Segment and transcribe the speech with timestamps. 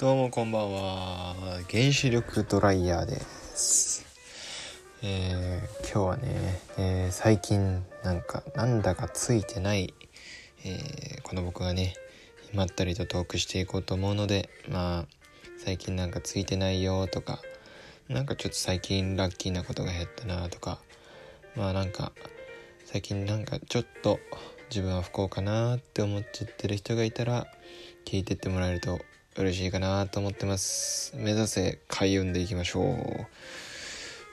[0.00, 1.34] どうもこんばんは。
[1.70, 4.06] 原子力ドライヤーです。
[5.02, 9.92] えー、今日はね、えー、最近なんかなんだかついてない、
[10.64, 11.92] えー、この僕がね
[12.54, 15.06] まったりとトークしていこうと思うのでまあ
[15.62, 17.42] 最近なんかついてないよとか
[18.08, 20.78] なんかちょっと最近ラッキーなことが減ったなとか
[21.54, 22.12] まあなんか
[22.86, 24.18] 最近なんかちょっと
[24.70, 27.46] 自分は不幸かなって思っちゃってる人がいたら
[28.06, 28.98] 聞いてってもらえると
[29.40, 31.14] 嬉しいかなと思ってます。
[31.16, 33.26] 目指せ開運でいきましょう。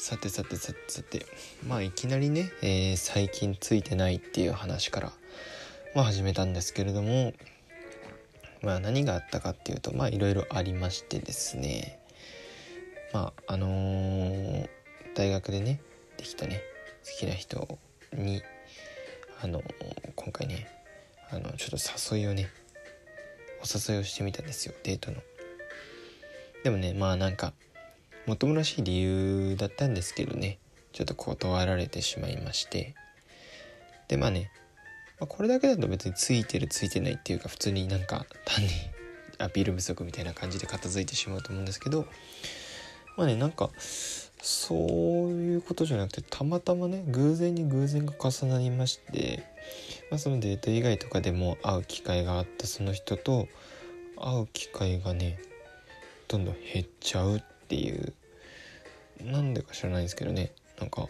[0.00, 1.26] さてさてさてさて。
[1.66, 5.12] まあいきなりね、えー、最近ついてないっていう話から、
[5.94, 7.34] まあ、始めたんですけれども
[8.62, 11.98] まあ何があったかっていうとまあいろいろありましてですね。
[13.12, 14.68] まああのー、
[15.14, 15.80] 大学でね
[16.16, 16.62] できたね
[17.04, 17.78] 好きな人
[18.14, 18.42] に
[19.42, 19.64] あのー、
[20.16, 20.66] 今回ね
[21.30, 22.48] あのちょっと誘いをね
[23.64, 25.18] お誘いをしてみたんですよデートの。
[26.62, 27.54] でもねまあなんか
[28.26, 30.58] もともらしい理由だったんですけどね
[30.92, 32.94] ちょっと断られてしまいまして。
[34.08, 34.50] でまあね、
[35.18, 38.70] まあ、これだけだと別についてるついてないっていうか普通になんか単に
[39.38, 42.06] アピール不足みたいな感じで片付いてしまうと思うんですけど
[43.16, 43.70] まあねなんか
[44.42, 44.78] そう
[45.30, 49.42] いうことじゃなくてたまたまね偶然に偶然が重なりまして、
[50.10, 53.48] まあ、そのデート以外とかでも会う機会があったその人と
[54.16, 55.38] 会う機会がね
[56.28, 58.12] どんどん減っちゃうっていう。
[59.22, 60.52] なんでか知らないんですけどね。
[60.78, 61.08] なんか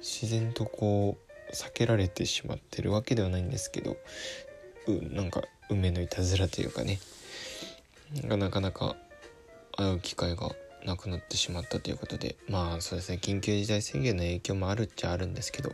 [0.00, 1.18] 自然とこ
[1.50, 3.96] う避けられてしまってるわけではないんですけど。
[4.86, 6.98] うなんか運命のいたずらというかね。
[8.24, 8.96] なかなか
[9.76, 10.50] 会う機会が
[10.84, 12.36] なくなってしまったということで。
[12.48, 13.18] まあそうですね。
[13.20, 15.72] 緊急事態宣言の影響もあるっちゃあるんですけど。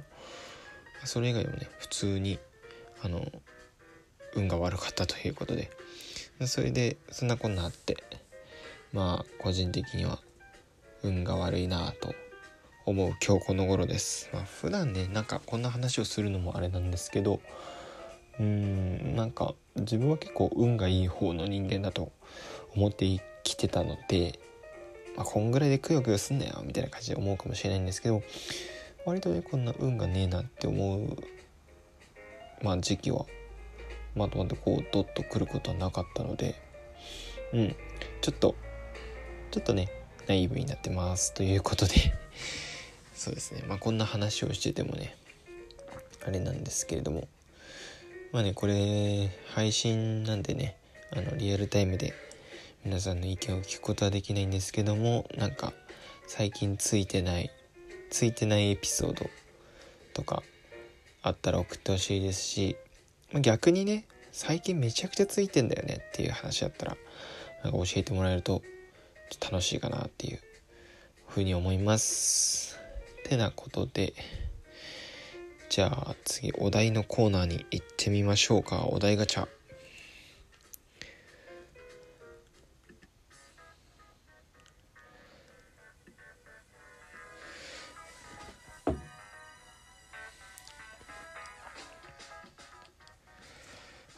[1.06, 2.38] それ以外もね普通に
[3.02, 3.26] あの
[4.34, 5.70] 運が悪かったということで
[6.46, 7.96] それでそんなこんなあって
[8.92, 10.18] まあ個人的には
[11.02, 12.14] 運が悪いなと
[12.86, 14.28] 思う今日この頃です。
[14.32, 17.40] まあ、普段ねなんかこんな話をするのもあれなんですけど
[18.38, 22.12] うーんなんか自分は結構運がいい方の人間だと
[22.74, 24.38] 思って生きてたので
[25.16, 28.22] まあ、こんぐらいでくよくよすんなよみたいな感じで思うかもしれないんですけど
[29.04, 31.16] 割とねこんな運がねえなって思う
[32.62, 33.26] まあ時期は
[34.14, 36.54] まとまってこうドッとくることはなかったので
[37.54, 37.76] うん。
[38.20, 38.54] ちょっと
[39.50, 39.88] ちょっとね
[40.26, 41.32] ナイーブになってます。
[41.34, 41.94] ということで。
[43.14, 43.62] そうですね。
[43.66, 45.16] まあこんな話をしててもね
[46.26, 47.28] あれなんですけれども。
[48.32, 50.76] まあねこれ配信なんでね
[51.12, 52.12] あのリアルタイムで
[52.84, 55.72] 皆さんの意見を聞くことはできないんですけどもなんか
[56.26, 57.50] 最近ついてない
[58.14, 59.28] ついてないエピソード
[60.12, 60.44] とか
[61.20, 62.76] あったら送ってほしいですし
[63.32, 66.96] 逆にね最近めちゃくちゃついてんだよねっていう話だったら
[67.64, 68.62] なんか教えてもらえると
[69.42, 70.38] 楽しいかなっていう
[71.26, 72.78] ふうに思います。
[73.24, 74.12] てなことで
[75.68, 78.86] じゃあ次お題のコーナーに行ってみましょうか。
[78.86, 79.48] お題ガチャ。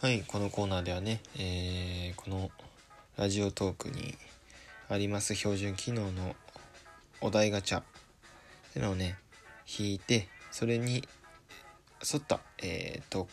[0.07, 2.53] はいこのコーナーではね、えー、この
[3.17, 4.15] ラジオトークに
[4.89, 6.37] あります標準機能の
[7.21, 7.83] お題ガチャっ
[8.73, 9.17] ていうのをね
[9.67, 11.03] 引いてそれに
[12.09, 13.27] 沿った、えー、ト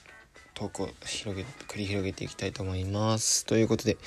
[0.55, 3.45] トークを広げ繰り広げていきたいと思います。
[3.45, 3.97] ということで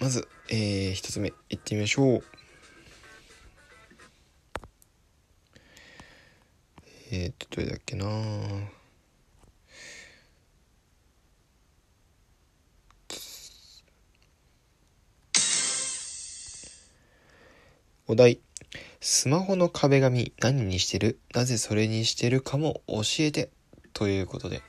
[0.00, 2.24] まず、えー、1つ目いってみましょう。
[7.12, 8.06] えっ、とどれだっけな
[18.08, 18.38] お題。
[19.00, 21.18] スマホの壁紙何にしてる？
[21.34, 23.50] なぜそれにしてるかも教えて。
[23.94, 24.62] ということで。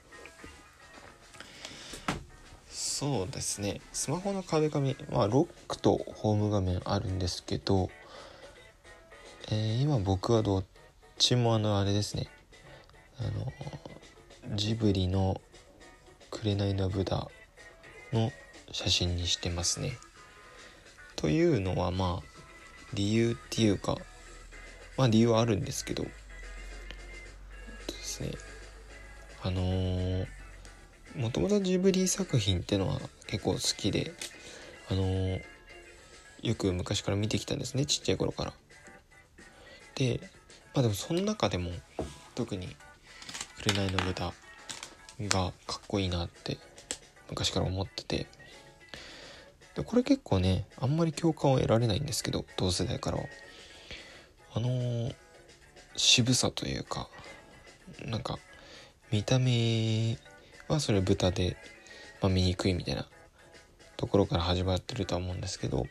[2.68, 3.80] そうですね。
[3.94, 7.92] スマホの壁紙、まあ、ロックとホーム画面あるんですけど、
[9.52, 10.66] えー、今僕はどっ
[11.20, 12.30] ちもあの、あれですね。
[13.20, 13.24] あ
[14.50, 15.40] の、ジブリの
[16.32, 17.30] 紅の豚
[18.12, 18.32] の
[18.72, 20.00] 写真にしてますね。
[21.16, 22.37] というのはまあ
[22.94, 23.98] 理由っていうか
[24.98, 26.10] まあ理由はあるんですけどで
[28.02, 28.32] すね。
[29.44, 30.28] あのー、
[31.16, 34.14] もともとジブリ作品ってのは結構好きで
[34.90, 35.42] あのー、
[36.42, 38.54] よく昔から見てきたんですねちっちゃい頃から。
[39.96, 40.20] で
[40.74, 41.72] まあでもその中でも
[42.36, 42.76] 特に
[43.64, 44.34] 「紅の豚」
[45.22, 46.58] がかっこいいなって
[47.30, 48.28] 昔から思ってて
[49.78, 53.24] でこれ結構ねあんまり共感を得られないんですけど同世代からは。
[54.56, 55.16] あのー、
[55.96, 57.08] 渋さというか
[58.04, 58.40] なんか
[59.12, 60.18] 見た目
[60.68, 61.58] はそれ豚で、
[62.24, 63.06] まあ、見にくいみたいな
[63.98, 65.86] ところから始まってるとは思うんですけど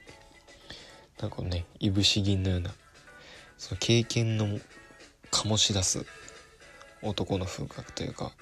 [1.21, 2.73] なんかねいぶし銀のような
[3.57, 4.59] その経験の
[5.31, 6.05] 醸し出す
[7.03, 8.33] 男の風格というか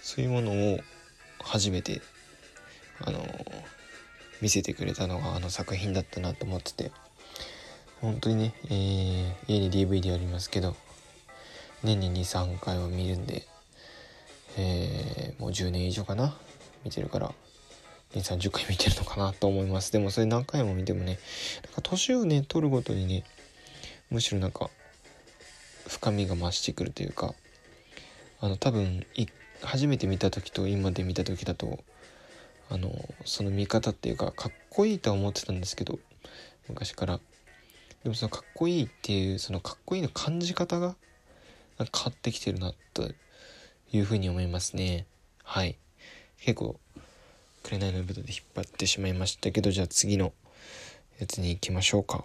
[0.00, 0.78] そういうものを
[1.40, 2.00] 初めて
[3.00, 3.26] あの
[4.42, 6.90] 見せてくれたのがあの作品だったなと思ってて。
[8.02, 10.74] 本当にね、えー、家に DVD ありますけど
[11.84, 13.46] 年に23回は見るんで、
[14.58, 16.36] えー、もう10年以上かな？
[16.84, 17.32] 見てるから
[18.12, 19.92] 2 3 0回見てるのかなと思います。
[19.92, 21.20] でもそれ何回も見てもね
[21.64, 23.22] なんか年をね取るごとにね
[24.10, 24.68] むしろなんか
[25.86, 27.34] 深みが増してくるというか
[28.40, 29.06] あの多分
[29.62, 31.78] 初めて見た時と今で見た時だと
[32.72, 32.90] あの
[33.26, 35.98] その見方っていうかかっこいいとは思ってたんですけど
[36.68, 37.20] 昔から。
[38.02, 40.96] でもそのかっこいいっていうそのかっこいいの感じ方が
[41.78, 43.12] 変わってきてるなと
[43.92, 45.06] いうふうに思いますね。
[45.44, 45.76] はい。
[46.40, 46.80] 結構
[47.62, 50.32] 「紅の舞台で引っ張ってしまいましたけどじゃあ次の
[51.20, 52.24] やつに行きましょうか。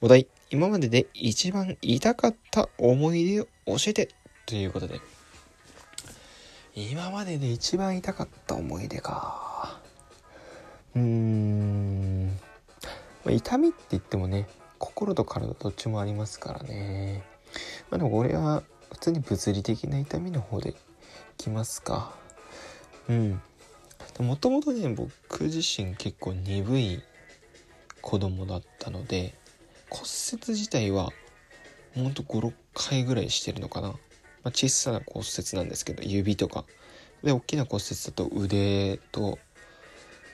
[0.00, 0.26] お題。
[0.50, 4.08] 今までで一番痛かった思い出を教えて。
[4.46, 5.17] ということで。
[6.80, 9.80] 今までで一番痛かった思い出か。
[10.94, 12.38] うーん、
[13.28, 14.46] 痛みって言ってもね
[14.78, 17.24] 心と体どっちもありますからね。
[17.90, 20.76] まあでも俺は普通に物理的な痛みの方で
[21.36, 22.14] きますか。
[23.08, 23.42] うん。
[24.20, 27.02] もともとね僕自身結構鈍い
[28.02, 29.34] 子供だったので
[29.90, 30.02] 骨
[30.32, 31.10] 折自体は
[31.96, 33.94] ほんと56回ぐらいしてるのかな。
[34.44, 36.64] まあ、小さな骨折なんですけど指とか。
[37.22, 39.38] で大きな骨折だと腕と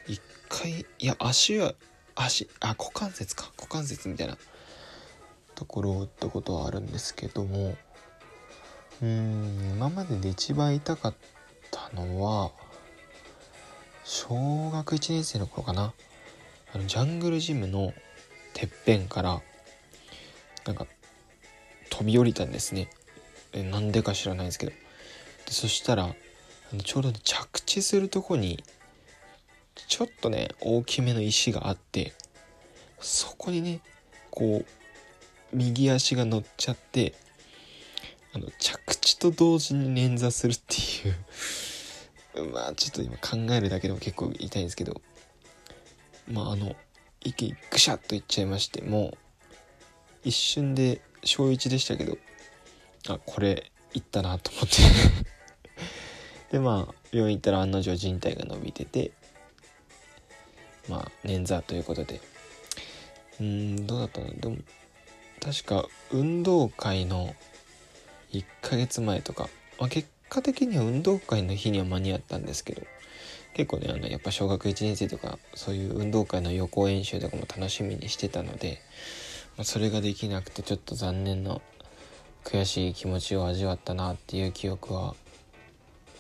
[0.07, 0.21] 1
[0.51, 1.73] 回いや足は
[2.15, 3.51] 足あ股関節か。
[3.57, 4.37] 股関節みたいな。
[5.55, 7.77] ところを打ったことはあるんですけども。
[9.03, 11.15] うん今までで一番痛かっ
[11.71, 12.53] たのは
[14.05, 15.93] 小学1年生の頃かな。
[16.73, 17.93] あのジャングルジムの
[18.53, 19.43] てっぺんから
[20.67, 20.87] なんか
[21.91, 22.89] 飛び降りたんですね。
[23.63, 24.73] なんでか知らないですけど。
[24.73, 26.15] でそしたら
[26.85, 28.63] ちょうど、ね、着地するとこに
[29.89, 32.15] ちょっとね大きめの石があって
[33.01, 33.81] そこにね
[34.31, 37.15] こう右足が乗っちゃって
[38.35, 41.17] あの着地と同時に捻挫するっていう。
[42.53, 45.01] まあちょっと今考えるだけでも結構痛いんですけど。
[46.27, 46.75] まああの
[47.21, 49.19] 息ぐしゃっといっちゃいましてもう
[50.25, 52.19] 一瞬で小1でしたけど
[53.09, 54.77] あこれいったなと思って。
[56.53, 59.13] でまあ病院行ったら案の定靭帯が伸びてて
[60.89, 62.21] まあ捻挫ということで。
[63.41, 64.33] うんどうだったの？
[64.35, 64.57] でも
[65.41, 67.35] 確か運動会の
[68.33, 69.49] 1ヶ月前とか、
[69.79, 72.83] まあ、結果的には運動会の日には間に合ったんですけど
[73.55, 78.81] 結構ねあのやっぱ小学1年生とかそういう運動会の予行演習とかも楽しみにしてたので、
[79.57, 81.61] まあ、それができなくてちょっと残念な
[82.45, 85.15] 悔しい気持ちを味わったなっていう記憶は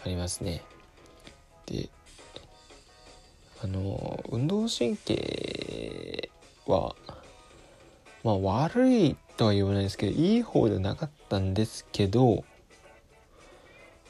[0.05, 0.63] ありますね。
[1.67, 1.89] で
[3.63, 6.31] あの運動神経
[6.67, 6.95] は
[8.23, 12.45] まあ悪いとは言わないですけどいい方ではなかったんですけど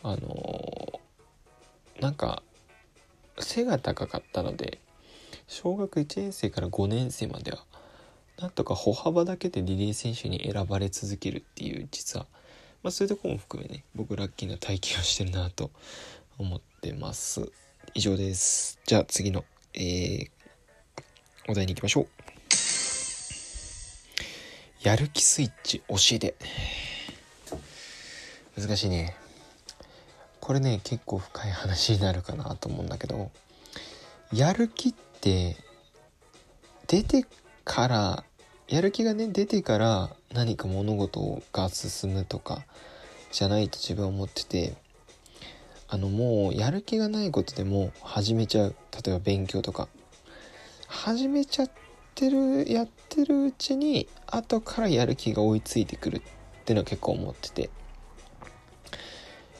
[0.02, 1.00] あの
[2.00, 2.42] なんか
[3.38, 4.80] 背が高かったので
[5.46, 7.64] 小学1年生から5年生までは
[8.40, 12.26] なんとか歩幅だけでリレー選手に選ばれ続けるっていう実は、
[12.82, 15.70] まあ、そういうとこも含めね僕ラッキーな体験をしてるなと
[16.38, 17.52] 思ってます。
[17.94, 18.80] 以上です。
[18.86, 20.30] じゃあ次の、えー、
[21.48, 22.06] お題に行きましょう。
[24.82, 26.34] やる気スイッチ押しで
[28.58, 29.16] 難しいね。
[30.40, 33.30] これね結構深い話になるかなと思うんだけど
[34.30, 35.56] やる気って
[36.86, 37.24] 出て
[37.64, 38.24] から
[38.68, 42.64] やる気がね出てから何か物事が進むとか
[43.32, 44.74] じゃないと自分は思ってて
[45.88, 48.74] あのもうやる気がないことでも始めちゃう。
[49.04, 49.88] 例えば勉強とか。
[50.88, 51.70] 始めちゃっ
[52.14, 56.16] てるやってるうちに後からやる気が追いついてくる。
[56.16, 56.20] っ
[56.64, 57.70] てのは結構思ってて。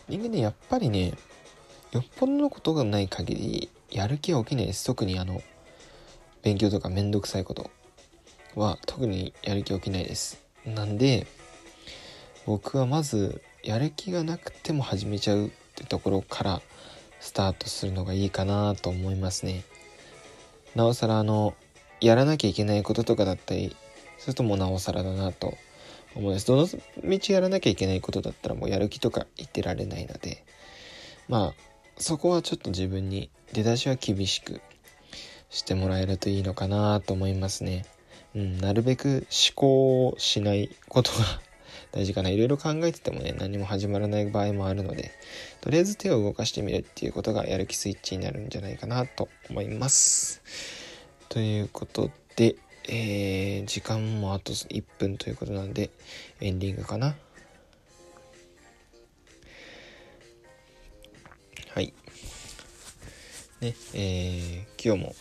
[0.08, 1.12] 人間ねやっぱりね
[1.92, 4.84] よっぽどのことがない限りやる気は起きないです。
[4.87, 5.40] 特にあの
[6.42, 7.70] 勉強とかめんどくさいこと。
[8.56, 10.42] は特にやる気起きないです。
[10.64, 11.26] なんで、
[12.46, 16.62] 僕はまず、やる気がなくても始めちゃうってところから
[17.18, 19.64] スタートするのがいいかなと思いますね
[20.75, 21.54] なおさらあの
[22.02, 23.75] やらなきゃいけないこととかだったり
[24.18, 25.54] するともうなおさらだなと
[26.14, 30.44] 思いますどの道やらなきゃいけないことだったらもうやる気とか言ってられないので
[31.28, 31.54] まあ
[31.96, 34.61] そこはちょっと自分に出だしは厳しく
[35.49, 37.87] してもらえるといいのかなと思いますね。
[38.35, 41.19] うん、なるべく思考をしないことが
[41.93, 42.31] 大事かな。
[42.31, 45.12] いろいろ考えててもね、何も始まらない場合もあるので、
[45.61, 50.43] とりあえず手を動かしてみるっていうことがやる気スイッチになるんじゃないかなと思います。
[51.29, 52.57] ということで、
[52.88, 55.91] えー、時間もあと1分ということなんで、
[56.41, 57.14] エンディングかな。
[61.73, 61.95] はい。
[63.61, 65.14] ね、えー、今日も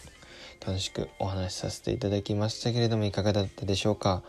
[0.66, 4.24] 楽しくお話しさせていただきましたけれどもいかがだったでしょうか？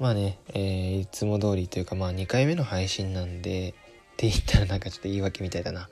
[0.00, 3.72] まあね、えー、いつも通りというかまあ2回目の配信なんでっ
[4.16, 5.88] て言ったらなんかちょっと言い訳みたいだな。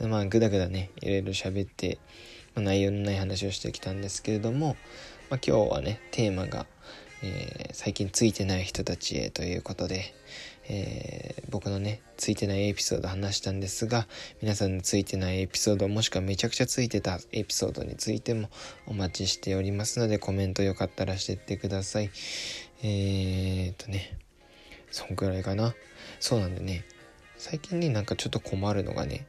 [0.00, 1.98] まあぐだぐだねいろいろ喋って、
[2.54, 4.76] まあ、内容のない話をしてきたんですけれども、
[5.28, 6.66] まあ、今日はねテーマが、
[7.24, 10.14] えー、最近ついてない人たちへということで、
[10.68, 14.06] えー、僕のね、ついてないエピソード話したんですが、
[14.42, 18.50] 皆さんのついてないエピソード、もしくはめちゃくちゃついてたエピソードについても
[18.86, 22.10] お待ちしておりますので、コメントよかったらしてってください。
[22.82, 24.18] えー、っとね、
[24.90, 25.74] そんくらいかな。
[26.20, 26.84] そうなんでね、
[27.38, 29.26] 最近ね、なんかちょっと困るのがね、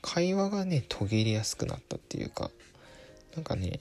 [0.00, 2.50] 会話がね、途切れやすくなったっていうか、
[3.34, 3.80] なんかね、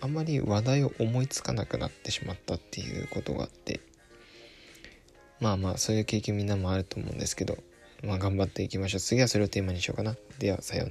[0.00, 3.80] あんまり話題を思いつかなくなってしまったっていうことがあって、
[5.40, 7.58] まあまあそういう経験みんなもあると思うんですけど
[8.04, 9.00] まあ頑張っていきましょう。
[9.00, 10.16] 次はそれをテーマにしようかな。
[10.38, 10.88] ではさようなら。